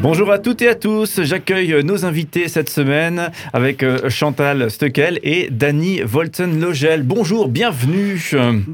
Bonjour 0.00 0.30
à 0.32 0.38
toutes 0.38 0.62
et 0.62 0.68
à 0.68 0.74
tous, 0.74 1.20
j'accueille 1.22 1.82
nos 1.84 2.04
invités 2.04 2.48
cette 2.48 2.68
semaine 2.68 3.30
avec 3.52 3.82
euh, 3.82 4.08
Chantal 4.08 4.70
Steckel 4.70 5.20
et 5.22 5.48
Dany 5.50 6.00
Volten-Logel. 6.02 7.02
Bonjour, 7.02 7.48
bienvenue. 7.48 8.20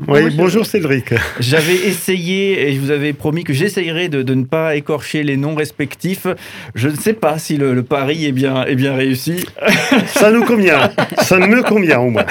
Oui, 0.08 0.34
bonjour, 0.36 0.66
Cédric. 0.66 1.14
J'avais 1.38 1.74
essayé 1.74 2.68
et 2.68 2.74
je 2.74 2.80
vous 2.80 2.90
avais 2.90 3.12
promis 3.12 3.44
que 3.44 3.52
j'essayerais 3.52 4.08
de, 4.08 4.34
ne 4.34 4.44
pas 4.44 4.76
écorcher 4.76 5.22
les 5.22 5.36
noms 5.36 5.54
respectifs. 5.54 6.26
Je 6.74 6.88
ne 6.88 6.96
sais 6.96 7.14
pas 7.14 7.38
si 7.38 7.56
le, 7.56 7.82
pari 7.82 8.26
est 8.26 8.32
bien, 8.32 8.64
est 8.64 8.76
bien 8.76 8.94
réussi. 8.94 9.44
Ça 10.06 10.30
nous 10.30 10.44
convient, 10.44 10.90
ça 11.18 11.38
me 11.38 11.62
convient 11.62 12.00
au 12.00 12.10
moins. 12.10 12.26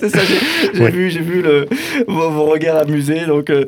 C'est 0.00 0.08
ça, 0.08 0.20
j'ai 0.24 0.90
vu, 0.90 1.08
vu 1.08 1.42
le, 1.42 1.66
vos, 2.08 2.44
regards 2.44 2.78
amusés. 2.78 3.26
Donc, 3.26 3.50
euh, 3.50 3.64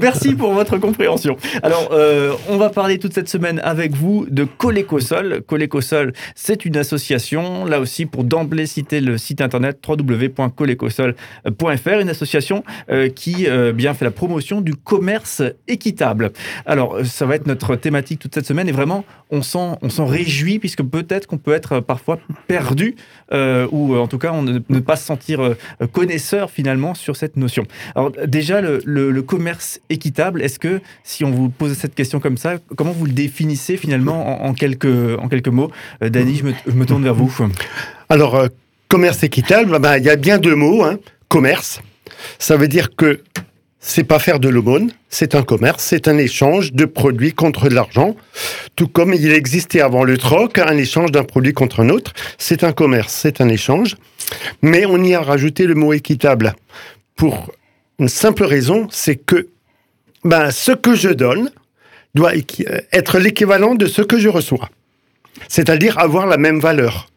merci 0.00 0.34
pour 0.34 0.52
votre 0.52 0.78
compréhension. 0.78 1.36
Alors, 1.62 1.90
euh, 1.92 2.32
on 2.48 2.56
va 2.56 2.70
parler 2.70 2.98
toute 2.98 3.14
cette 3.14 3.28
semaine 3.28 3.60
avec 3.64 3.92
vous 3.94 4.11
de 4.28 4.44
Colécosol. 4.44 5.42
Colécosol, 5.46 6.12
c'est 6.34 6.64
une 6.64 6.76
association, 6.76 7.64
là 7.64 7.80
aussi 7.80 8.06
pour 8.06 8.24
d'emblée 8.24 8.66
citer 8.66 9.00
le 9.00 9.18
site 9.18 9.40
internet 9.40 9.78
www.colécosol.fr, 9.86 11.98
une 12.00 12.08
association 12.08 12.64
euh, 12.90 13.08
qui 13.08 13.46
euh, 13.46 13.72
bien 13.72 13.94
fait 13.94 14.04
la 14.04 14.10
promotion 14.10 14.60
du 14.60 14.74
commerce 14.74 15.42
équitable. 15.68 16.32
Alors, 16.66 17.04
ça 17.04 17.26
va 17.26 17.36
être 17.36 17.46
notre 17.46 17.76
thématique 17.76 18.20
toute 18.20 18.34
cette 18.34 18.46
semaine 18.46 18.68
et 18.68 18.72
vraiment, 18.72 19.04
on 19.30 19.42
s'en, 19.42 19.78
on 19.82 19.90
s'en 19.90 20.06
réjouit 20.06 20.58
puisque 20.58 20.82
peut-être 20.82 21.26
qu'on 21.26 21.38
peut 21.38 21.52
être 21.52 21.80
parfois 21.80 22.18
perdu 22.46 22.96
euh, 23.32 23.66
ou 23.70 23.96
en 23.96 24.08
tout 24.08 24.18
cas 24.18 24.32
on 24.32 24.42
ne, 24.42 24.58
pas 24.80 24.96
se 24.96 25.04
sentir 25.04 25.54
connaisseur 25.92 26.50
finalement 26.50 26.94
sur 26.94 27.16
cette 27.16 27.36
notion. 27.36 27.64
Alors 27.94 28.12
déjà, 28.26 28.60
le 28.60 29.22
commerce 29.22 29.80
équitable, 29.88 30.42
est-ce 30.42 30.58
que 30.58 30.80
si 31.04 31.24
on 31.24 31.30
vous 31.30 31.48
pose 31.48 31.74
cette 31.74 31.94
question 31.94 32.20
comme 32.20 32.36
ça, 32.36 32.58
comment 32.76 32.92
vous 32.92 33.06
le 33.06 33.12
définissez 33.12 33.76
finalement 33.76 34.01
en, 34.08 34.54
quelques, 34.54 34.84
mots. 35.48 35.70
Euh, 36.02 36.08
Dany, 36.08 36.36
je 36.36 36.72
me, 36.72 36.86
tourne 36.86 37.04
vers 37.04 37.14
vous. 37.14 37.32
Alors, 38.08 38.36
euh, 38.36 38.48
commerce 38.88 39.22
équitable, 39.22 39.78
bah, 39.78 39.98
il 39.98 40.04
y 40.04 40.10
a 40.10 40.16
bien 40.16 40.38
deux 40.38 40.54
mots. 40.54 40.84
Hein. 40.84 40.98
Commerce, 41.28 41.80
ça 42.38 42.56
veut 42.56 42.68
dire 42.68 42.94
que 42.94 43.20
c'est 43.84 44.04
pas 44.04 44.20
faire 44.20 44.38
de 44.38 44.48
l'aumône, 44.48 44.92
c'est 45.08 45.34
un 45.34 45.42
commerce, 45.42 45.82
c'est 45.82 46.06
un 46.06 46.16
échange 46.16 46.72
de 46.72 46.84
produits 46.84 47.32
contre 47.32 47.68
de 47.68 47.74
l'argent. 47.74 48.14
Tout 48.76 48.86
comme 48.86 49.12
il 49.12 49.32
existait 49.32 49.80
avant 49.80 50.04
le 50.04 50.16
troc, 50.16 50.58
un 50.58 50.76
échange 50.76 51.10
d'un 51.10 51.24
produit 51.24 51.52
contre 51.52 51.80
un 51.80 51.88
autre, 51.88 52.12
c'est 52.38 52.62
un 52.62 52.72
commerce, 52.72 53.12
c'est 53.12 53.40
un 53.40 53.48
échange. 53.48 53.96
Mais 54.62 54.86
on 54.86 55.02
y 55.02 55.14
a 55.14 55.20
rajouté 55.20 55.66
le 55.66 55.74
mot 55.74 55.92
équitable 55.92 56.54
pour 57.16 57.52
une 57.98 58.08
simple 58.08 58.44
raison, 58.44 58.86
c'est 58.90 59.16
que 59.16 59.48
ben, 60.24 60.50
ce 60.52 60.72
que 60.72 60.94
je 60.94 61.08
donne, 61.08 61.50
doit 62.14 62.32
euh, 62.32 62.80
être 62.92 63.18
l'équivalent 63.18 63.74
de 63.74 63.86
ce 63.86 64.02
que 64.02 64.18
je 64.18 64.28
reçois. 64.28 64.68
C'est-à-dire 65.48 65.98
avoir 65.98 66.26
la 66.26 66.36
même 66.36 66.60
valeur. 66.60 67.08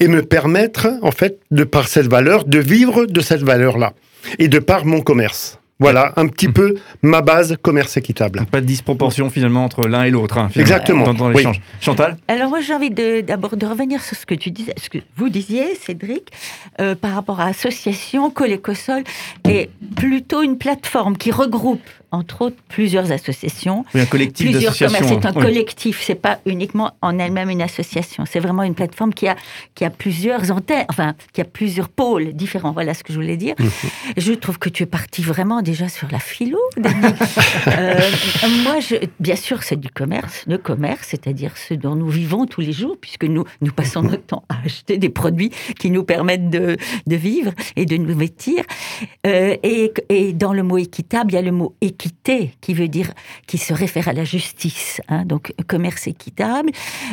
Et 0.00 0.08
me 0.08 0.22
permettre, 0.22 0.88
en 1.02 1.12
fait, 1.12 1.38
de 1.52 1.62
par 1.62 1.86
cette 1.86 2.08
valeur, 2.08 2.44
de 2.44 2.58
vivre 2.58 3.06
de 3.06 3.20
cette 3.20 3.42
valeur-là. 3.42 3.92
Et 4.40 4.48
de 4.48 4.58
par 4.58 4.84
mon 4.84 5.00
commerce. 5.00 5.58
Voilà 5.80 6.12
un 6.16 6.26
petit 6.26 6.48
peu 6.48 6.74
ma 7.02 7.22
base 7.22 7.56
commerce 7.62 7.96
équitable. 7.96 8.44
Pas 8.50 8.60
de 8.60 8.66
disproportion 8.66 9.30
finalement 9.30 9.64
entre 9.64 9.86
l'un 9.86 10.02
et 10.02 10.10
l'autre. 10.10 10.38
Hein, 10.38 10.50
Exactement. 10.56 11.12
Dans, 11.12 11.28
l'échange. 11.28 11.60
Chantal 11.80 12.16
Alors 12.26 12.48
moi 12.48 12.60
j'ai 12.60 12.74
envie 12.74 12.90
d'abord 12.90 13.56
de, 13.56 13.64
revenir 13.64 14.02
sur 14.02 14.16
ce 14.16 14.26
que 14.26 14.34
tu 14.34 14.50
disais, 14.50 14.74
ce 14.76 14.90
que 14.90 14.98
vous 15.16 15.28
disiez, 15.28 15.76
Cédric, 15.76 16.32
euh, 16.80 16.96
par 16.96 17.14
rapport 17.14 17.38
à 17.38 17.46
association 17.46 18.30
Colécosol 18.30 19.04
est 19.48 19.70
plutôt 19.94 20.42
une 20.42 20.58
plateforme 20.58 21.16
qui 21.16 21.30
regroupe 21.30 21.88
entre 22.10 22.42
autres 22.42 22.56
plusieurs 22.68 23.12
associations. 23.12 23.84
Oui, 23.94 24.00
un 24.00 24.06
collectif 24.06 24.50
plusieurs 24.50 24.76
commerces. 24.76 25.08
C'est 25.08 25.26
un 25.26 25.32
collectif, 25.32 26.02
c'est 26.02 26.14
pas 26.14 26.38
uniquement 26.46 26.92
en 27.02 27.18
elle-même 27.18 27.50
une 27.50 27.62
association. 27.62 28.24
C'est 28.26 28.40
vraiment 28.40 28.62
une 28.62 28.74
plateforme 28.74 29.12
qui 29.12 29.28
a, 29.28 29.36
qui 29.74 29.84
a 29.84 29.90
plusieurs 29.90 30.50
antennes, 30.50 30.86
enfin, 30.88 31.14
qui 31.32 31.40
a 31.40 31.44
plusieurs 31.44 31.88
pôles 31.88 32.32
différents. 32.32 32.72
Voilà 32.72 32.94
ce 32.94 33.04
que 33.04 33.12
je 33.12 33.18
voulais 33.18 33.36
dire. 33.36 33.54
Mhm. 33.58 33.70
Je 34.16 34.32
trouve 34.32 34.58
que 34.58 34.68
tu 34.68 34.84
es 34.84 34.86
parti 34.86 35.22
vraiment 35.22 35.62
déjà 35.62 35.88
sur 35.88 36.08
la 36.10 36.18
philo, 36.18 36.58
euh, 36.78 38.00
moi, 38.64 38.80
je, 38.80 38.96
bien 39.20 39.36
sûr, 39.36 39.62
c'est 39.62 39.78
du 39.78 39.90
commerce. 39.90 40.44
Le 40.46 40.58
commerce, 40.58 41.08
c'est-à-dire 41.10 41.56
ce 41.56 41.74
dont 41.74 41.94
nous 41.94 42.08
vivons 42.08 42.46
tous 42.46 42.60
les 42.60 42.72
jours, 42.72 42.96
puisque 43.00 43.24
nous, 43.24 43.44
nous 43.60 43.72
passons 43.72 44.02
notre 44.02 44.24
temps 44.24 44.44
à 44.48 44.56
acheter 44.64 44.98
des 44.98 45.08
produits 45.08 45.50
qui 45.78 45.90
nous 45.90 46.04
permettent 46.04 46.50
de, 46.50 46.76
de 47.06 47.16
vivre 47.16 47.52
et 47.76 47.84
de 47.84 47.96
nous 47.96 48.16
vêtir. 48.16 48.64
Euh, 49.26 49.56
et, 49.62 49.92
et 50.08 50.32
dans 50.32 50.52
le 50.52 50.62
mot 50.62 50.78
équitable, 50.78 51.32
il 51.32 51.34
y 51.34 51.38
a 51.38 51.42
le 51.42 51.52
mot 51.52 51.74
équitable 51.80 51.97
qui 51.98 52.74
veut 52.74 52.88
dire, 52.88 53.12
qui 53.46 53.58
se 53.58 53.72
réfère 53.72 54.08
à 54.08 54.12
la 54.12 54.24
justice. 54.24 55.00
Hein, 55.08 55.24
donc, 55.24 55.52
commerce 55.66 56.06
équitable. 56.06 56.70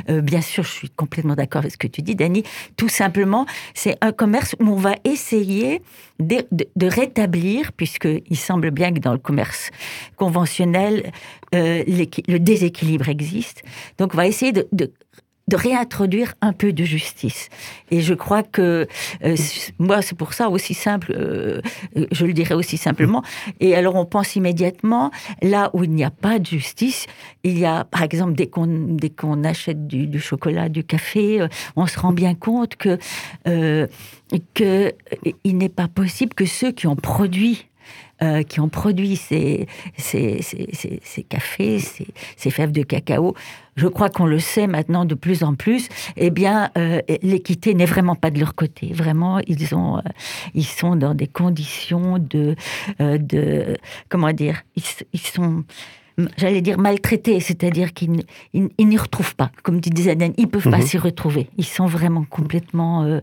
Euh, 0.09 0.22
bien 0.22 0.41
sûr, 0.41 0.63
je 0.63 0.72
suis 0.72 0.90
complètement 0.90 1.35
d'accord 1.35 1.59
avec 1.59 1.73
ce 1.73 1.78
que 1.78 1.88
tu 1.88 2.01
dis, 2.01 2.16
Dani. 2.16 2.44
Tout 2.78 2.90
simplement, 2.90 3.45
c'est 3.74 3.97
un 4.01 4.12
commerce 4.12 4.56
où 4.59 4.69
on 4.69 4.75
va 4.75 4.95
essayer 5.03 5.81
de, 6.19 6.45
rétablir, 6.88 7.74
puisqu'il 7.74 8.38
semble 8.38 8.72
bien 8.72 8.94
que 8.94 9.00
dans 9.00 9.13
le 9.13 9.19
commerce 9.19 9.72
conventionnel, 10.16 11.12
euh, 11.53 11.84
le 11.88 12.38
déséquilibre 12.38 13.09
existe. 13.09 13.63
Donc, 13.97 14.13
on 14.13 14.18
va 14.18 14.28
essayer 14.28 14.51
de, 14.51 14.68
de 14.72 14.91
réintroduire 15.53 16.33
un 16.41 16.53
peu 16.53 16.73
de 16.73 16.83
justice. 16.83 17.50
Et 17.91 18.01
je 18.01 18.13
crois 18.13 18.41
que 18.44 18.88
euh, 19.23 19.35
moi, 19.78 20.01
c'est 20.01 20.17
pour 20.17 20.33
ça 20.33 20.50
aussi 20.50 20.73
simple, 20.73 21.13
euh, 21.16 21.61
je 22.11 22.25
le 22.25 22.33
dirais 22.33 22.56
aussi 22.56 22.78
simplement. 22.78 23.23
Et 23.59 23.75
alors, 23.75 23.95
on 23.95 24.06
pense 24.06 24.35
immédiatement, 24.35 25.11
là 25.41 25.69
où 25.73 25.83
il 25.83 25.91
n'y 25.91 26.03
a 26.03 26.09
pas 26.09 26.39
de 26.39 26.45
justice, 26.45 27.06
il 27.44 27.59
y 27.59 27.66
a, 27.66 27.83
par 27.83 28.01
exemple, 28.01 28.33
dès 28.33 28.47
qu'on 28.47 28.66
dès 28.66 29.09
qu'on 29.09 29.44
achète 29.44 29.88
du, 29.88 30.19
chocolat, 30.19 30.69
du 30.69 30.83
café, 30.83 31.41
euh, 31.41 31.47
on 31.75 31.85
se 31.85 32.00
rend 32.00 32.12
bien 32.12 32.33
compte 32.33 32.75
que 32.75 32.97
que 34.53 34.94
il 35.44 35.57
n'est 35.57 35.69
pas 35.69 35.88
possible 35.88 36.33
que 36.33 36.45
ceux 36.45 36.72
qui 36.72 36.88
ont 36.88 36.95
produit 36.95 37.67
euh, 38.21 38.43
qui 38.43 38.59
ont 38.59 38.69
produit 38.69 39.17
ces, 39.17 39.67
ces, 39.97 40.41
ces, 40.41 40.69
ces 41.03 41.23
cafés, 41.23 41.79
ces, 41.79 42.49
fèves 42.49 42.71
de 42.71 42.83
cacao, 42.83 43.35
je 43.75 43.87
crois 43.87 44.09
qu'on 44.09 44.25
le 44.25 44.39
sait 44.39 44.67
maintenant 44.67 45.03
de 45.03 45.15
plus 45.15 45.43
en 45.43 45.55
plus, 45.55 45.89
eh 46.15 46.29
bien, 46.29 46.71
euh, 46.77 47.01
l'équité 47.21 47.73
n'est 47.73 47.85
vraiment 47.85 48.15
pas 48.15 48.31
de 48.31 48.39
leur 48.39 48.55
côté. 48.55 48.93
Vraiment, 48.93 49.39
ils, 49.47 49.75
ont, 49.75 49.97
euh, 49.97 50.01
ils 50.53 50.65
sont 50.65 50.95
dans 50.95 51.13
des 51.13 51.27
conditions 51.27 52.17
de... 52.17 52.55
de 52.99 53.75
comment 54.07 54.31
dire 54.31 54.61
ils, 54.77 54.83
ils 55.11 55.19
sont 55.19 55.65
j'allais 56.37 56.61
dire 56.61 56.77
maltraités, 56.77 57.39
c'est-à-dire 57.39 57.93
qu'ils 57.93 58.23
n'y 58.53 58.97
retrouvent 58.97 59.35
pas, 59.35 59.51
comme 59.63 59.81
tu 59.81 59.89
disais, 59.89 60.17
ils 60.37 60.45
ne 60.45 60.49
peuvent 60.49 60.69
pas 60.69 60.77
mhm. 60.77 60.85
s'y 60.85 60.97
retrouver. 60.97 61.49
Ils 61.57 61.65
sont 61.65 61.85
vraiment 61.85 62.25
complètement 62.29 63.03
euh, 63.03 63.19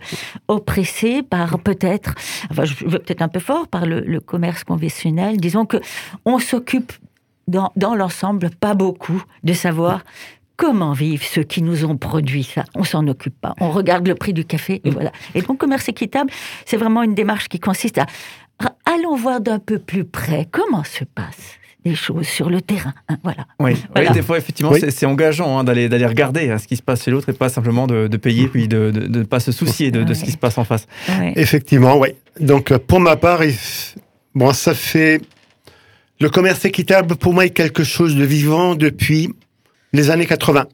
oppressés 0.49 1.23
par 1.23 1.59
peut-être, 1.59 2.15
enfin 2.51 2.65
je 2.65 2.85
veux 2.85 2.99
peut-être 2.99 3.23
un 3.23 3.29
peu 3.29 3.41
fort, 3.41 3.69
par 3.69 3.87
le, 3.87 4.21
commerce 4.21 4.65
conventionnel. 4.65 5.39
Disons 5.39 5.67
que 5.67 5.79
on 6.25 6.39
s'occupe 6.39 6.93
dans, 7.49 7.73
dans 7.77 7.95
l'ensemble 7.95 8.51
pas 8.51 8.75
beaucoup 8.75 9.23
de 9.43 9.53
savoir 9.53 10.05
comment 10.57 10.93
vivent 10.93 11.25
ceux 11.25 11.43
qui 11.43 11.61
nous 11.63 11.85
ont 11.85 11.97
produit 11.97 12.45
ça 12.45 12.65
On 12.75 12.85
s'en 12.85 13.07
occupe 13.09 13.39
pas. 13.41 13.55
On 13.59 13.71
regarde 13.71 14.07
le 14.07 14.15
prix 14.15 14.33
du 14.33 14.45
café 14.45 14.81
et 14.85 14.89
mhm. 14.89 14.95
voilà. 14.95 15.13
Et 15.35 15.43
donc, 15.43 15.59
commerce 15.59 15.89
équitable, 15.89 16.31
c'est 16.67 16.77
vraiment 16.77 17.03
une 17.03 17.15
démarche 17.15 17.49
qui 17.49 17.59
consiste 17.59 17.99
à 17.99 18.07
allons 18.85 19.17
voir 19.17 19.41
d'un 19.41 19.59
peu 19.59 19.79
plus 19.79 20.05
près 20.05 20.47
comment 20.51 20.85
se 20.85 21.05
passe 21.05 21.59
des 21.85 21.95
choses 21.95 22.27
sur 22.27 22.49
le 22.49 22.61
terrain. 22.61 22.95
Hein, 23.09 23.17
voilà. 23.23 23.47
Oui. 23.59 23.75
des 24.13 24.23
fois, 24.23 24.39
effectivement, 24.39 24.73
c'est 24.89 25.07
engageant 25.07 25.59
hein, 25.59 25.65
d'aller 25.65 25.89
d'aller 25.89 26.07
regarder 26.07 26.51
hein, 26.51 26.59
ce 26.59 26.67
qui 26.67 26.77
se 26.77 26.83
passe 26.83 27.05
chez 27.05 27.11
l'autre 27.11 27.29
et 27.29 27.33
pas 27.33 27.49
simplement 27.49 27.87
de, 27.87 28.17
payer 28.17 28.49
puis 28.49 28.69
de 28.69 28.93
ne 28.95 29.23
pas 29.25 29.41
se 29.41 29.53
soucier 29.53 29.91
de, 29.91 30.15
ce 30.15 30.25
qui 30.25 30.31
se 30.31 30.37
passe 30.37 30.59
en 30.59 30.65
face. 30.65 30.87
Effectivement, 31.37 31.99
oui. 31.99 32.11
Donc, 32.41 32.71
euh, 32.71 32.79
pour 32.79 33.01
ma 33.01 33.17
part, 33.17 33.41
bon, 34.35 34.53
ça 34.53 34.75
fait. 34.75 35.21
Le 36.21 36.31
commerce 36.31 36.65
équitable, 36.65 37.17
pour 37.17 37.35
moi, 37.35 37.47
est 37.47 37.51
quelque 37.51 37.83
chose 37.83 38.15
de 38.15 38.25
vivant 38.25 38.77
depuis 38.77 39.35
les 39.93 40.11
années 40.11 40.27
80. 40.27 40.67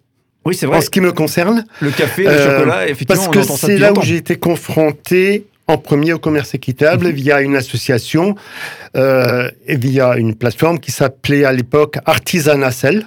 Oui, 0.44 0.55
c'est 0.55 0.67
vrai. 0.67 0.77
En 0.77 0.81
ce 0.81 0.91
qui 0.91 1.00
me 1.00 1.12
concerne. 1.12 1.65
Le 1.81 1.91
café, 1.91 2.25
le 2.25 2.29
euh, 2.29 2.59
chocolat, 2.59 2.88
effectivement. 2.88 3.31
Parce 3.31 3.49
que 3.49 3.56
c'est 3.56 3.79
là 3.79 3.93
où 3.93 4.03
j'ai 4.03 4.17
été 4.17 4.37
confronté 4.37 5.47
en 5.69 5.76
premier 5.76 6.15
au 6.15 6.19
commerce 6.19 6.55
équitable 6.55 7.06
mhm. 7.09 7.12
via 7.12 7.41
une 7.43 7.55
association 7.55 8.35
euh, 8.97 9.49
et 9.67 9.76
via 9.76 10.17
une 10.17 10.35
plateforme 10.35 10.81
qui 10.81 10.91
s'appelait 10.91 11.44
à 11.44 11.53
l'époque 11.53 11.99
Artisanacel, 12.06 13.06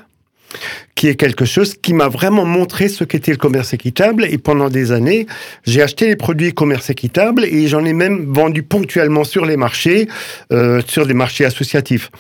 qui 0.95 1.07
est 1.07 1.15
quelque 1.15 1.45
chose 1.45 1.73
qui 1.81 1.93
m'a 1.93 2.07
vraiment 2.07 2.45
montré 2.45 2.87
ce 2.87 3.03
qu'était 3.03 3.31
le 3.31 3.37
commerce 3.37 3.73
équitable. 3.73 4.25
Et 4.25 4.37
pendant 4.37 4.69
des 4.69 4.91
années, 4.91 5.25
j'ai 5.65 5.81
acheté 5.81 6.07
les 6.07 6.15
produits 6.15 6.53
commerce 6.53 6.89
équitable 6.89 7.45
et 7.45 7.67
j'en 7.67 7.83
ai 7.83 7.93
même 7.93 8.31
vendu 8.31 8.61
ponctuellement 8.61 9.23
sur 9.23 9.45
les 9.45 9.57
marchés, 9.57 10.07
euh, 10.51 10.81
sur 10.87 11.07
des 11.07 11.13
marchés 11.15 11.45
associatifs. 11.45 12.11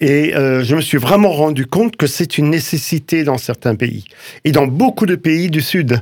Et 0.00 0.34
euh, 0.34 0.64
je 0.64 0.74
me 0.74 0.80
suis 0.80 0.96
vraiment 0.96 1.30
rendu 1.30 1.66
compte 1.66 1.96
que 1.96 2.06
c'est 2.06 2.38
une 2.38 2.48
nécessité 2.48 3.22
dans 3.22 3.36
certains 3.36 3.74
pays 3.74 4.06
et 4.44 4.52
dans 4.52 4.66
beaucoup 4.66 5.04
de 5.04 5.14
pays 5.14 5.50
du 5.50 5.60
Sud. 5.60 6.00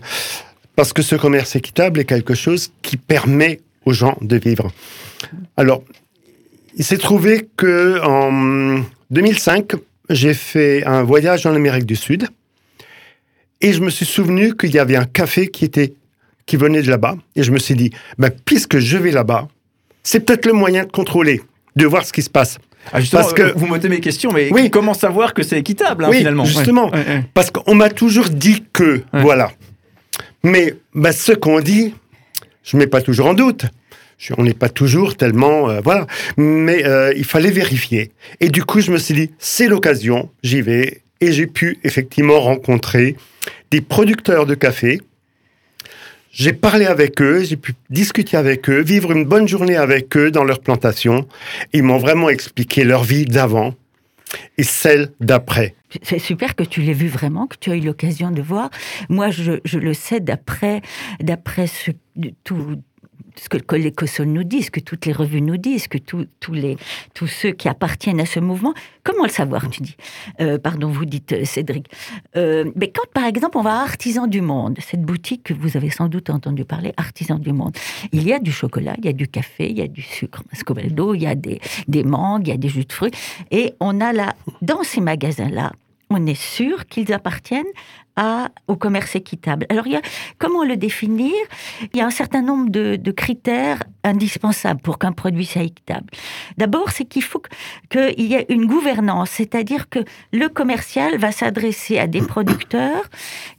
Parce 0.78 0.92
que 0.92 1.02
ce 1.02 1.16
commerce 1.16 1.56
équitable 1.56 1.98
est 1.98 2.04
quelque 2.04 2.34
chose 2.34 2.70
qui 2.82 2.96
permet 2.96 3.58
aux 3.84 3.92
gens 3.92 4.16
de 4.20 4.36
vivre. 4.36 4.70
Alors, 5.56 5.82
il 6.76 6.84
s'est 6.84 6.98
trouvé 6.98 7.48
que 7.56 8.00
en 8.04 8.84
2005, 9.10 9.72
j'ai 10.08 10.34
fait 10.34 10.84
un 10.86 11.02
voyage 11.02 11.46
en 11.46 11.54
Amérique 11.56 11.84
du 11.84 11.96
Sud 11.96 12.28
et 13.60 13.72
je 13.72 13.80
me 13.80 13.90
suis 13.90 14.06
souvenu 14.06 14.54
qu'il 14.54 14.70
y 14.70 14.78
avait 14.78 14.94
un 14.94 15.04
café 15.04 15.48
qui 15.48 15.64
était 15.64 15.94
qui 16.46 16.56
venait 16.56 16.82
de 16.82 16.90
là-bas 16.90 17.16
et 17.34 17.42
je 17.42 17.50
me 17.50 17.58
suis 17.58 17.74
dit, 17.74 17.90
ben, 18.16 18.30
puisque 18.44 18.78
je 18.78 18.98
vais 18.98 19.10
là-bas, 19.10 19.48
c'est 20.04 20.20
peut-être 20.20 20.46
le 20.46 20.52
moyen 20.52 20.84
de 20.84 20.92
contrôler, 20.92 21.42
de 21.74 21.86
voir 21.86 22.06
ce 22.06 22.12
qui 22.12 22.22
se 22.22 22.30
passe. 22.30 22.56
Ah, 22.92 23.00
parce 23.10 23.32
que 23.32 23.52
vous 23.58 23.66
m'ôtez 23.66 23.88
mes 23.88 23.98
questions, 23.98 24.30
mais 24.32 24.48
oui. 24.52 24.70
comment 24.70 24.94
savoir 24.94 25.34
que 25.34 25.42
c'est 25.42 25.58
équitable 25.58 26.04
hein, 26.04 26.08
oui, 26.10 26.18
finalement? 26.18 26.44
Justement, 26.44 26.92
parce 27.34 27.50
qu'on 27.50 27.74
m'a 27.74 27.90
toujours 27.90 28.28
dit 28.30 28.62
que, 28.72 29.02
voilà. 29.12 29.50
Mais 30.42 30.74
ben, 30.94 31.12
ce 31.12 31.32
qu'on 31.32 31.60
dit, 31.60 31.94
je 32.62 32.76
ne 32.76 32.82
mets 32.82 32.86
pas 32.86 33.02
toujours 33.02 33.26
en 33.26 33.34
doute. 33.34 33.66
on 34.36 34.44
n'est 34.44 34.54
pas 34.54 34.68
toujours 34.68 35.16
tellement, 35.16 35.70
euh, 35.70 35.80
voilà. 35.82 36.06
Mais 36.36 36.84
euh, 36.84 37.12
il 37.16 37.24
fallait 37.24 37.50
vérifier. 37.50 38.12
Et 38.40 38.48
du 38.48 38.64
coup, 38.64 38.80
je 38.80 38.90
me 38.90 38.98
suis 38.98 39.14
dit, 39.14 39.30
c'est 39.38 39.68
l'occasion, 39.68 40.30
j'y 40.42 40.62
vais. 40.62 41.02
Et 41.20 41.32
j'ai 41.32 41.46
pu 41.46 41.78
effectivement 41.82 42.40
rencontrer 42.40 43.16
des 43.70 43.80
producteurs 43.80 44.46
de 44.46 44.54
café 44.54 45.00
j'ai 46.38 46.52
parlé 46.52 46.86
avec 46.86 47.20
eux, 47.20 47.42
j'ai 47.42 47.56
pu 47.56 47.74
discuter 47.90 48.36
avec 48.36 48.70
eux, 48.70 48.80
vivre 48.80 49.10
une 49.10 49.24
bonne 49.24 49.48
journée 49.48 49.76
avec 49.76 50.16
eux 50.16 50.30
dans 50.30 50.44
leur 50.44 50.60
plantation. 50.60 51.26
Ils 51.72 51.82
m'ont 51.82 51.98
vraiment 51.98 52.28
expliqué 52.28 52.84
leur 52.84 53.02
vie 53.02 53.24
d'avant 53.24 53.74
et 54.56 54.62
celle 54.62 55.12
d'après. 55.20 55.74
C'est 56.02 56.18
super 56.18 56.54
que 56.54 56.64
tu 56.64 56.82
l'aies 56.82 56.92
vu 56.92 57.08
vraiment, 57.08 57.46
que 57.46 57.56
tu 57.58 57.70
as 57.70 57.76
eu 57.76 57.80
l'occasion 57.80 58.30
de 58.30 58.42
voir. 58.42 58.70
Moi, 59.08 59.30
je, 59.30 59.52
le 59.76 59.94
sais 59.94 60.20
d'après, 60.20 60.82
d'après 61.20 61.66
tout, 62.44 62.82
ce 63.38 63.48
que 63.48 63.76
les 63.76 63.92
COSOL 63.92 64.26
nous 64.26 64.44
disent, 64.44 64.70
que 64.70 64.80
toutes 64.80 65.06
les 65.06 65.12
revues 65.12 65.40
nous 65.40 65.56
disent, 65.56 65.88
que 65.88 65.98
tous 65.98 66.52
les, 66.52 66.76
tous 67.14 67.26
ceux 67.26 67.52
qui 67.52 67.68
appartiennent 67.68 68.20
à 68.20 68.26
ce 68.26 68.40
mouvement, 68.40 68.74
comment 69.04 69.24
le 69.24 69.30
savoir, 69.30 69.68
tu 69.70 69.82
dis? 69.82 69.96
Euh, 70.40 70.58
Pardon, 70.58 70.88
vous 70.88 71.04
dites, 71.04 71.32
euh, 71.32 71.44
Cédric. 71.44 71.86
Euh, 72.36 72.70
mais 72.74 72.90
quand, 72.90 73.06
par 73.12 73.24
exemple, 73.24 73.56
on 73.58 73.62
va 73.62 73.80
à 73.80 73.82
Artisan 73.82 74.26
du 74.26 74.40
Monde, 74.40 74.78
cette 74.80 75.02
boutique 75.02 75.44
que 75.44 75.54
vous 75.54 75.76
avez 75.76 75.90
sans 75.90 76.08
doute 76.08 76.30
entendu 76.30 76.64
parler, 76.64 76.92
Artisan 76.96 77.38
du 77.38 77.52
Monde, 77.52 77.76
il 78.12 78.26
y 78.26 78.32
a 78.32 78.38
du 78.38 78.52
chocolat, 78.52 78.94
il 78.98 79.06
y 79.06 79.08
a 79.08 79.12
du 79.12 79.28
café, 79.28 79.70
il 79.70 79.78
y 79.78 79.82
a 79.82 79.88
du 79.88 80.02
sucre 80.02 80.42
Mascovaldo, 80.52 81.14
il 81.14 81.22
y 81.22 81.26
a 81.26 81.34
des, 81.34 81.60
des 81.86 82.04
mangues, 82.04 82.48
il 82.48 82.50
y 82.50 82.54
a 82.54 82.56
des 82.56 82.68
jus 82.68 82.84
de 82.84 82.92
fruits. 82.92 83.12
Et 83.50 83.74
on 83.80 84.00
a 84.00 84.12
là, 84.12 84.34
dans 84.62 84.82
ces 84.82 85.00
magasins-là, 85.00 85.72
on 86.10 86.26
est 86.26 86.40
sûr 86.40 86.86
qu'ils 86.86 87.12
appartiennent 87.12 87.64
au 88.66 88.76
commerce 88.76 89.14
équitable. 89.14 89.66
Alors, 89.68 89.86
il 89.86 89.92
y 89.92 89.96
a, 89.96 90.02
comment 90.38 90.64
le 90.64 90.76
définir? 90.76 91.34
Il 91.92 91.98
y 91.98 92.00
a 92.00 92.06
un 92.06 92.10
certain 92.10 92.42
nombre 92.42 92.70
de, 92.70 93.10
critères 93.12 93.82
indispensables 94.04 94.80
pour 94.80 94.98
qu'un 94.98 95.12
produit 95.12 95.46
soit 95.46 95.62
équitable. 95.62 96.06
D'abord, 96.56 96.90
c'est 96.90 97.04
qu'il 97.04 97.22
faut 97.22 97.42
qu'il 97.90 98.20
y 98.20 98.34
ait 98.34 98.46
une 98.48 98.66
gouvernance, 98.66 99.30
c'est-à-dire 99.30 99.88
que 99.88 100.00
le 100.32 100.48
commercial 100.48 101.16
va 101.18 101.32
s'adresser 101.32 101.98
à 101.98 102.06
des 102.06 102.22
producteurs, 102.22 103.08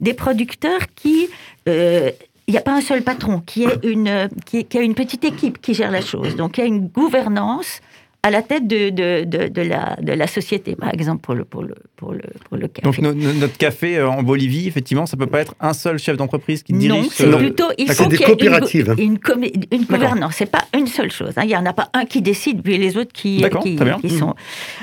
des 0.00 0.14
producteurs 0.14 0.80
qui... 0.94 1.28
Euh, 1.68 2.10
il 2.46 2.54
n'y 2.54 2.58
a 2.58 2.62
pas 2.62 2.74
un 2.74 2.80
seul 2.80 3.02
patron, 3.02 3.38
qui, 3.38 3.62
est 3.62 3.84
une, 3.84 4.28
qui, 4.44 4.66
a 4.76 4.80
une 4.80 4.96
petite 4.96 5.24
équipe 5.24 5.60
qui 5.60 5.72
gère 5.72 5.92
la 5.92 6.00
chose. 6.00 6.34
Donc 6.34 6.58
il 6.58 6.62
y 6.62 6.64
a 6.64 6.66
une 6.66 6.88
gouvernance 6.88 7.80
à 8.22 8.30
la 8.30 8.42
tête 8.42 8.66
de, 8.66 8.90
de, 8.90 9.24
de, 9.24 9.62
la, 9.62 9.96
de 9.96 10.12
la 10.12 10.26
société, 10.26 10.76
par 10.76 10.92
exemple, 10.92 11.22
pour 11.22 11.34
le, 11.34 11.44
pour 11.44 11.62
le, 11.62 11.74
pour 11.96 12.12
le, 12.12 12.20
pour 12.48 12.58
le 12.58 12.68
café. 12.68 13.02
Donc, 13.02 13.14
notre 13.16 13.56
café 13.56 13.96
euh, 13.96 14.10
en 14.10 14.22
Bolivie, 14.22 14.68
effectivement, 14.68 15.06
ça 15.06 15.16
ne 15.16 15.24
peut 15.24 15.30
pas 15.30 15.40
être 15.40 15.54
un 15.58 15.72
seul 15.72 15.98
chef 15.98 16.18
d'entreprise 16.18 16.62
qui 16.62 16.74
dirige. 16.74 17.02
Non, 17.02 17.08
c'est 17.10 17.30
plutôt, 17.30 17.68
il 17.78 17.90
faut 17.90 18.08
qu'il 18.08 18.20
y 18.20 18.22
ait 18.22 19.04
une, 19.04 19.18
une, 19.18 19.64
une 19.72 19.84
gouvernance. 19.84 20.36
Ce 20.36 20.44
n'est 20.44 20.50
pas 20.50 20.64
une 20.76 20.86
seule 20.86 21.10
chose. 21.10 21.32
Hein. 21.36 21.42
Il 21.44 21.48
n'y 21.48 21.56
en 21.56 21.64
a 21.64 21.72
pas 21.72 21.88
un 21.94 22.04
qui 22.04 22.20
décide, 22.20 22.62
puis 22.62 22.76
les 22.76 22.96
autres 22.98 23.12
qui, 23.12 23.42
qui, 23.62 23.78
qui 24.02 24.10
sont. 24.10 24.34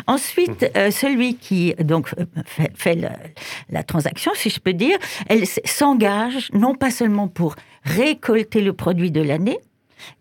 Ensuite, 0.08 0.72
euh, 0.76 0.90
celui 0.90 1.36
qui 1.36 1.76
donc, 1.80 2.10
fait, 2.46 2.72
fait 2.76 2.96
la, 2.96 3.12
la 3.70 3.84
transaction, 3.84 4.32
si 4.34 4.50
je 4.50 4.60
peux 4.60 4.74
dire, 4.74 4.98
elle 5.30 5.46
s'engage 5.46 6.50
non 6.54 6.74
pas 6.74 6.90
seulement 6.90 7.28
pour 7.28 7.56
récolter 7.84 8.62
le 8.62 8.74
produit 8.74 9.12
de 9.12 9.22
l'année, 9.22 9.60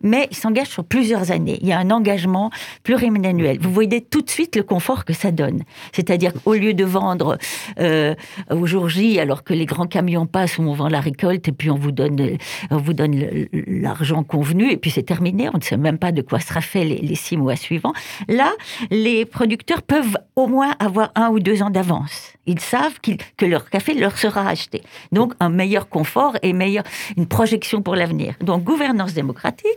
mais 0.01 0.27
il 0.31 0.37
s'engage 0.37 0.67
sur 0.67 0.83
plusieurs 0.83 1.31
années. 1.31 1.59
Il 1.61 1.67
y 1.67 1.73
a 1.73 1.79
un 1.79 1.91
engagement 1.91 2.49
pluriannuel. 2.83 3.59
Vous 3.59 3.71
voyez 3.71 4.01
tout 4.01 4.21
de 4.21 4.29
suite 4.29 4.55
le 4.55 4.63
confort 4.63 5.05
que 5.05 5.13
ça 5.13 5.31
donne. 5.31 5.63
C'est-à-dire 5.93 6.33
qu'au 6.33 6.53
lieu 6.53 6.73
de 6.73 6.83
vendre 6.83 7.37
euh, 7.79 8.15
au 8.49 8.65
jour 8.65 8.89
J, 8.89 9.19
alors 9.19 9.43
que 9.43 9.53
les 9.53 9.65
grands 9.65 9.87
camions 9.87 10.25
passent, 10.25 10.59
on 10.59 10.73
vend 10.73 10.89
la 10.89 10.99
récolte 10.99 11.47
et 11.47 11.51
puis 11.51 11.69
on 11.69 11.77
vous 11.77 11.91
donne, 11.91 12.37
on 12.71 12.77
vous 12.77 12.93
donne 12.93 13.47
l'argent 13.53 14.23
convenu 14.23 14.71
et 14.71 14.77
puis 14.77 14.91
c'est 14.91 15.03
terminé. 15.03 15.49
On 15.53 15.57
ne 15.57 15.63
sait 15.63 15.77
même 15.77 15.97
pas 15.97 16.11
de 16.11 16.21
quoi 16.21 16.39
sera 16.47 16.61
fait 16.61 16.83
les, 16.83 17.15
six 17.15 17.37
mois 17.37 17.55
suivants. 17.55 17.93
Là, 18.27 18.51
les 18.91 19.25
producteurs 19.25 19.81
peuvent 19.81 20.17
au 20.35 20.47
moins 20.47 20.75
avoir 20.79 21.11
un 21.15 21.29
ou 21.29 21.39
deux 21.39 21.61
ans 21.61 21.69
d'avance. 21.69 22.36
Ils 22.47 22.59
savent 22.59 22.99
que 23.01 23.45
leur 23.45 23.69
café 23.69 23.93
leur 23.93 24.17
sera 24.17 24.47
acheté. 24.49 24.81
Donc 25.11 25.33
un 25.39 25.49
meilleur 25.49 25.89
confort 25.89 26.37
et 26.41 26.53
meilleur, 26.53 26.83
une 27.17 27.27
projection 27.27 27.81
pour 27.81 27.95
l'avenir. 27.95 28.33
Donc 28.41 28.63
gouvernance 28.63 29.13
démocratique 29.13 29.67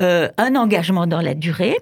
euh, 0.00 0.28
un 0.38 0.54
engagement 0.54 1.06
dans 1.06 1.20
la 1.20 1.34
durée, 1.34 1.78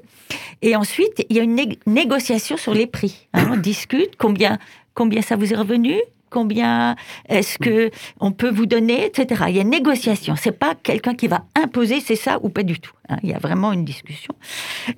et 0.63 0.77
ensuite 0.77 1.27
il 1.29 1.37
y 1.37 1.41
a 1.41 1.43
une 1.43 1.61
négociation 1.87 2.57
sur 2.57 2.75
les 2.75 2.87
prix. 2.87 3.29
Hein. 3.35 3.51
on 3.53 3.57
discute 3.57 4.17
combien 4.17 4.59
combien 4.95 5.23
ça 5.23 5.37
vous 5.37 5.53
est 5.53 5.57
revenu, 5.57 5.97
combien 6.33 6.97
est-ce 7.29 7.59
que 7.59 7.91
on 8.19 8.33
peut 8.33 8.51
vous 8.51 8.67
donner, 8.67 9.07
etc. 9.07 9.45
Il 9.49 9.57
y 9.57 9.59
a 9.59 9.63
une 9.63 9.71
négociation. 9.71 10.35
C'est 10.37 10.59
pas 10.59 10.75
quelqu'un 10.83 11.15
qui 11.15 11.29
va 11.29 11.45
imposer 11.55 12.01
c'est 12.01 12.17
ça 12.17 12.39
ou 12.43 12.49
pas 12.49 12.63
du 12.63 12.81
tout. 12.81 12.95
Hein. 13.09 13.19
Il 13.23 13.31
y 13.31 13.35
a 13.35 13.39
vraiment 13.39 13.73
une 13.73 13.85
discussion. 13.85 14.35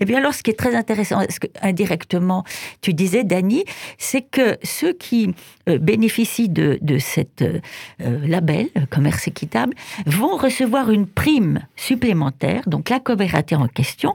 Et 0.00 0.04
bien 0.04 0.18
alors, 0.18 0.34
ce 0.34 0.42
qui 0.42 0.50
est 0.50 0.58
très 0.58 0.74
intéressant, 0.74 1.20
ce 1.28 1.40
que 1.40 1.48
indirectement 1.60 2.44
tu 2.80 2.94
disais, 2.94 3.24
Dani, 3.24 3.64
c'est 3.98 4.22
que 4.22 4.56
ceux 4.62 4.92
qui 4.92 5.34
euh, 5.68 5.78
bénéficient 5.78 6.48
de, 6.48 6.78
de 6.80 6.98
cette 6.98 7.42
euh, 7.42 7.60
label 8.00 8.68
commerce 8.90 9.26
équitable 9.26 9.74
vont 10.06 10.36
recevoir 10.36 10.90
une 10.90 11.06
prime 11.06 11.66
supplémentaire. 11.76 12.62
Donc 12.66 12.88
la 12.88 13.00
coopérative 13.00 13.58
en 13.58 13.68
question 13.68 14.14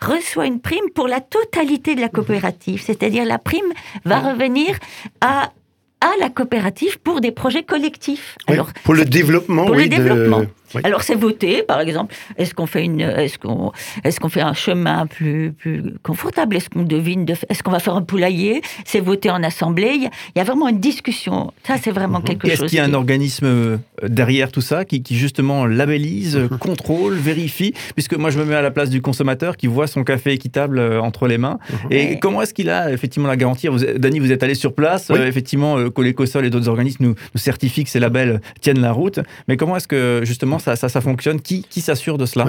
reçoit 0.00 0.46
une 0.46 0.60
prime 0.60 0.90
pour 0.94 1.08
la 1.08 1.20
totalité 1.20 1.94
de 1.94 2.00
la 2.00 2.08
coopérative, 2.08 2.82
c'est-à-dire 2.82 3.24
la 3.24 3.38
prime 3.38 3.72
va 4.04 4.18
revenir 4.20 4.78
à 5.20 5.52
à 6.00 6.12
la 6.20 6.28
coopérative 6.28 6.98
pour 7.00 7.20
des 7.20 7.32
projets 7.32 7.62
collectifs. 7.62 8.36
Alors, 8.46 8.70
pour 8.84 8.94
le 8.94 9.04
développement. 9.04 9.64
Pour 9.64 9.76
oui, 9.76 9.84
le 9.84 9.88
développement. 9.88 10.42
Alors 10.84 11.02
c'est 11.02 11.14
voté, 11.14 11.62
par 11.62 11.80
exemple. 11.80 12.14
Est-ce 12.36 12.54
qu'on 12.54 12.66
fait 12.66 12.84
une, 12.84 13.00
est-ce 13.00 13.38
qu'on, 13.38 13.72
est-ce 14.04 14.20
qu'on 14.20 14.28
fait 14.28 14.40
un 14.40 14.52
chemin 14.52 15.06
plus 15.06 15.52
plus 15.52 15.94
confortable? 16.02 16.56
Est-ce 16.56 16.68
qu'on 16.70 16.82
devine, 16.82 17.24
de, 17.24 17.34
est-ce 17.48 17.62
qu'on 17.62 17.70
va 17.70 17.78
faire 17.78 17.94
un 17.94 18.02
poulailler? 18.02 18.62
C'est 18.84 19.00
voté 19.00 19.30
en 19.30 19.42
assemblée. 19.42 19.92
Il 19.94 20.10
y, 20.36 20.40
a, 20.40 20.44
vraiment 20.44 20.68
une 20.68 20.80
discussion. 20.80 21.52
Ça, 21.66 21.76
c'est 21.82 21.92
vraiment 21.92 22.18
mhm. 22.18 22.24
quelque 22.24 22.48
chose. 22.48 22.64
Est-ce 22.64 22.66
qu'il 22.66 22.78
y 22.78 22.80
a 22.80 22.84
un 22.84 22.94
organisme 22.94 23.46
euh, 23.46 23.76
derrière 24.06 24.52
tout 24.52 24.60
ça 24.60 24.84
qui, 24.84 25.02
qui 25.02 25.16
justement 25.16 25.66
labellise, 25.66 26.40
contrôle, 26.60 27.14
vérifie 27.14 27.74
Puisque 27.94 28.16
moi, 28.16 28.30
je 28.30 28.38
me 28.38 28.44
mets 28.44 28.54
à 28.54 28.62
la 28.62 28.70
place 28.70 28.90
du 28.90 29.00
consommateur 29.00 29.56
qui 29.56 29.66
voit 29.66 29.86
son 29.86 30.04
café 30.04 30.32
équitable 30.32 30.78
euh, 30.78 31.00
entre 31.00 31.26
les 31.26 31.38
mains. 31.38 31.58
Et 31.90 32.18
comment 32.18 32.42
est-ce 32.42 32.54
qu'il 32.54 32.70
a 32.70 32.92
effectivement 32.92 33.28
la 33.28 33.36
garantie? 33.36 33.68
Vous, 33.68 33.78
Dany, 33.78 34.18
vous 34.18 34.32
êtes 34.32 34.42
allé 34.42 34.54
sur 34.54 34.74
place. 34.74 35.10
Euh, 35.10 35.26
effectivement, 35.26 35.90
Colécosol 35.90 36.44
et 36.46 36.50
d'autres 36.50 36.68
organismes 36.68 37.04
nous, 37.04 37.14
nous 37.34 37.40
certifient 37.40 37.84
que 37.84 37.90
ces 37.90 38.00
labels 38.00 38.40
tiennent 38.60 38.80
la 38.80 38.92
route. 38.92 39.20
Mais 39.48 39.56
comment 39.56 39.76
est-ce 39.76 39.88
que 39.88 40.22
justement 40.24 40.58
ça, 40.58 40.76
ça, 40.76 41.00
fonctionne? 41.00 41.40
Qui, 41.40 41.64
qui 41.68 41.80
s'assure 41.80 42.18
de 42.18 42.26
cela? 42.26 42.46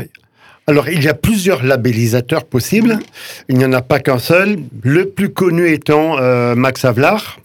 Alors, 0.70 0.90
il 0.90 1.02
y 1.02 1.08
a 1.08 1.14
plusieurs 1.14 1.64
labellisateurs 1.64 2.44
possibles. 2.44 3.00
Il 3.48 3.58
n'y 3.58 3.64
en 3.64 3.72
a 3.72 3.82
pas 3.82 4.00
qu'un 4.00 4.20
seul. 4.20 4.60
Le 4.84 5.06
plus 5.06 5.30
connu 5.30 5.70
étant 5.70 6.20
euh, 6.20 6.56
Max 6.56 6.84
Havelaar, 6.84 7.40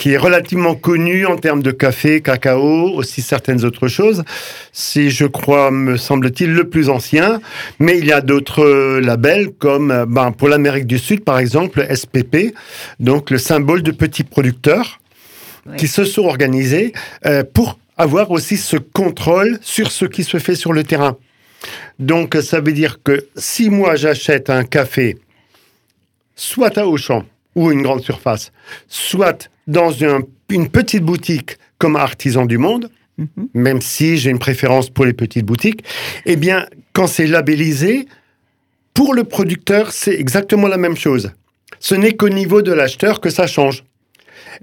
qui 0.00 0.14
est 0.14 0.16
relativement 0.16 0.74
connu 0.74 1.26
en 1.26 1.36
termes 1.36 1.62
de 1.62 1.72
café, 1.72 2.22
cacao, 2.22 2.90
aussi 2.94 3.20
certaines 3.20 3.66
autres 3.66 3.86
choses. 3.86 4.24
C'est, 4.72 5.10
je 5.10 5.26
crois, 5.26 5.70
me 5.70 5.98
semble-t-il, 5.98 6.54
le 6.54 6.70
plus 6.70 6.88
ancien. 6.88 7.38
Mais 7.80 7.98
il 7.98 8.06
y 8.06 8.12
a 8.12 8.22
d'autres 8.22 8.98
labels 9.00 9.50
comme, 9.50 9.90
euh, 9.90 10.06
ben, 10.06 10.32
pour 10.32 10.48
l'Amérique 10.48 10.86
du 10.86 10.98
Sud, 10.98 11.22
par 11.22 11.38
exemple, 11.38 11.86
SPP, 11.94 12.54
donc 12.98 13.28
le 13.28 13.36
symbole 13.36 13.82
de 13.82 13.90
petits 13.90 14.24
producteurs, 14.24 15.00
qui 15.76 15.86
se 15.86 16.04
sont 16.04 16.24
organisés 16.24 16.94
euh, 17.26 17.44
pour 17.44 17.78
avoir 17.98 18.30
aussi 18.30 18.56
ce 18.56 18.78
contrôle 18.78 19.58
sur 19.60 19.92
ce 19.92 20.06
qui 20.06 20.24
se 20.24 20.38
fait 20.38 20.54
sur 20.54 20.72
le 20.72 20.82
terrain. 20.82 21.18
Donc, 21.98 22.36
ça 22.36 22.60
veut 22.60 22.72
dire 22.72 23.02
que 23.04 23.26
si 23.36 23.68
moi 23.68 23.96
j'achète 23.96 24.48
un 24.48 24.64
café, 24.64 25.18
soit 26.36 26.78
à 26.78 26.86
Auchan 26.86 27.26
ou 27.54 27.70
une 27.70 27.82
grande 27.82 28.00
surface, 28.00 28.50
soit 28.88 29.50
dans 29.70 29.90
une 29.92 30.68
petite 30.68 31.02
boutique 31.02 31.56
comme 31.78 31.96
Artisan 31.96 32.44
du 32.44 32.58
Monde, 32.58 32.90
mhm. 33.18 33.48
même 33.54 33.80
si 33.80 34.18
j'ai 34.18 34.30
une 34.30 34.38
préférence 34.38 34.90
pour 34.90 35.04
les 35.04 35.12
petites 35.12 35.46
boutiques, 35.46 35.84
eh 36.26 36.36
bien, 36.36 36.66
quand 36.92 37.06
c'est 37.06 37.26
labellisé, 37.26 38.06
pour 38.94 39.14
le 39.14 39.24
producteur, 39.24 39.92
c'est 39.92 40.14
exactement 40.14 40.66
la 40.66 40.76
même 40.76 40.96
chose. 40.96 41.32
Ce 41.78 41.94
n'est 41.94 42.16
qu'au 42.16 42.28
niveau 42.28 42.62
de 42.62 42.72
l'acheteur 42.72 43.20
que 43.20 43.30
ça 43.30 43.46
change. 43.46 43.84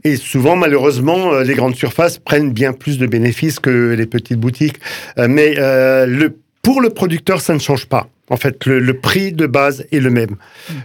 Et 0.04 0.18
souvent, 0.18 0.56
malheureusement, 0.56 1.34
euh, 1.34 1.44
les 1.44 1.56
grandes 1.56 1.76
surfaces 1.76 2.20
prennent 2.20 2.52
bien 2.52 2.74
plus 2.74 2.98
de 3.00 3.08
bénéfices 3.08 3.60
que 3.60 3.96
les 3.98 4.06
petites 4.06 4.40
boutiques. 4.40 4.80
Euh, 5.18 5.28
mais 5.30 5.56
euh, 5.58 6.06
le, 6.06 6.38
pour 6.62 6.82
le 6.82 6.90
producteur, 6.90 7.40
ça 7.42 7.54
ne 7.54 7.60
change 7.60 7.86
pas. 7.86 8.10
En 8.30 8.38
fait, 8.38 8.66
le, 8.66 8.80
le 8.80 8.94
prix 9.00 9.32
de 9.32 9.46
base 9.48 9.86
est 9.92 10.00
le 10.00 10.10
même. 10.10 10.36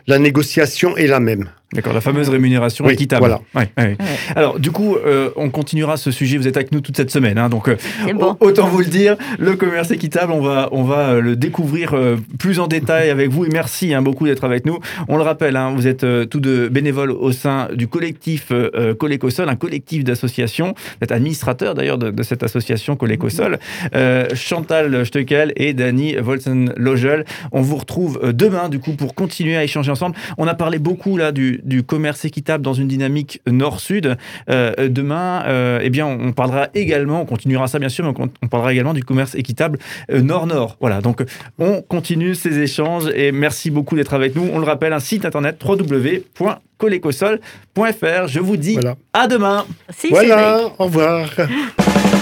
La 0.06 0.18
négociation 0.18 0.96
est 0.96 1.06
la 1.08 1.20
même. 1.20 1.48
D'accord, 1.74 1.94
la 1.94 2.02
fameuse 2.02 2.28
rémunération 2.28 2.84
Oui, 2.84 2.92
équitable. 2.92 3.20
voilà. 3.20 3.40
Ouais, 3.54 3.70
ouais. 3.78 3.96
Alors, 4.36 4.60
du 4.60 4.70
coup, 4.70 4.94
euh, 4.96 5.30
on 5.36 5.48
continuera 5.48 5.96
ce 5.96 6.10
sujet. 6.10 6.36
Vous 6.36 6.46
êtes 6.46 6.58
avec 6.58 6.70
nous 6.70 6.82
toute 6.82 6.98
cette 6.98 7.10
semaine, 7.10 7.38
hein, 7.38 7.48
donc 7.48 7.68
euh, 7.68 7.76
bon. 8.14 8.36
autant 8.40 8.68
vous 8.68 8.80
le 8.80 8.84
dire. 8.84 9.16
Le 9.38 9.56
commerce 9.56 9.90
équitable, 9.90 10.32
on 10.32 10.42
va, 10.42 10.68
on 10.72 10.82
va 10.82 11.12
euh, 11.14 11.20
le 11.22 11.34
découvrir 11.34 11.94
euh, 11.94 12.18
plus 12.38 12.60
en 12.60 12.66
détail 12.66 13.08
avec 13.08 13.30
vous. 13.30 13.46
Et 13.46 13.48
merci 13.50 13.94
hein, 13.94 14.02
beaucoup 14.02 14.26
d'être 14.26 14.44
avec 14.44 14.66
nous. 14.66 14.80
On 15.08 15.16
le 15.16 15.22
rappelle, 15.22 15.56
hein, 15.56 15.72
vous 15.74 15.86
êtes 15.86 16.04
euh, 16.04 16.26
tous 16.26 16.40
deux 16.40 16.68
bénévoles 16.68 17.10
au 17.10 17.32
sein 17.32 17.68
du 17.74 17.88
collectif 17.88 18.52
Colécosol, 18.98 19.48
un 19.48 19.56
collectif 19.56 20.04
d'associations. 20.04 20.74
Vous 20.76 21.04
êtes 21.04 21.12
administrateur 21.12 21.74
d'ailleurs 21.74 21.96
de, 21.96 22.10
de 22.10 22.22
cette 22.22 22.42
association 22.42 22.96
Colécosol. 22.96 23.58
Euh, 23.94 24.26
Chantal 24.34 25.06
Steukel 25.06 25.54
et 25.56 25.72
Dany 25.72 26.16
Volsen-Logel. 26.16 27.24
On 27.52 27.62
vous 27.62 27.76
retrouve 27.76 28.20
euh, 28.22 28.32
demain, 28.32 28.68
du 28.68 28.78
coup, 28.78 28.92
pour 28.92 29.14
continuer 29.14 29.56
à 29.56 29.64
échanger 29.64 29.90
ensemble. 29.90 30.16
On 30.38 30.46
a 30.46 30.54
parlé 30.54 30.78
beaucoup 30.78 31.16
là 31.16 31.32
du, 31.32 31.60
du 31.64 31.82
commerce 31.82 32.24
équitable 32.24 32.62
dans 32.64 32.74
une 32.74 32.88
dynamique 32.88 33.40
nord-sud. 33.46 34.16
Euh, 34.50 34.88
demain, 34.88 35.42
euh, 35.46 35.80
eh 35.82 35.90
bien, 35.90 36.06
on 36.06 36.32
parlera 36.32 36.68
également, 36.74 37.22
on 37.22 37.26
continuera 37.26 37.66
ça 37.68 37.78
bien 37.78 37.88
sûr, 37.88 38.04
mais 38.04 38.12
on, 38.18 38.28
on 38.42 38.48
parlera 38.48 38.72
également 38.72 38.94
du 38.94 39.04
commerce 39.04 39.34
équitable 39.34 39.78
nord-nord. 40.12 40.76
Voilà, 40.80 41.00
donc 41.00 41.22
on 41.58 41.82
continue 41.82 42.34
ces 42.34 42.58
échanges 42.60 43.06
et 43.14 43.32
merci 43.32 43.70
beaucoup 43.70 43.96
d'être 43.96 44.14
avec 44.14 44.34
nous. 44.36 44.48
On 44.52 44.58
le 44.58 44.64
rappelle, 44.64 44.92
un 44.92 45.00
site 45.00 45.24
internet 45.24 45.60
www.colecosol.fr. 45.64 48.26
Je 48.28 48.40
vous 48.40 48.56
dis 48.56 48.74
Voilà. 48.74 48.96
à 49.12 49.26
demain. 49.26 49.64
Si, 49.96 50.08
Voilà, 50.10 50.60
au 50.78 50.84
revoir. 50.84 51.28